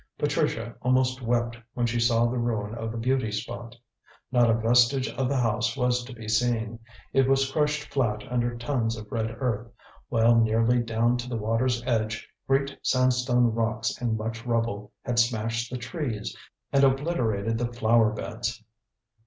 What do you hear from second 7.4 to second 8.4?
crushed flat